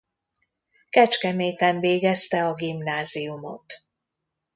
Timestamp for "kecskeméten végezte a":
0.89-2.53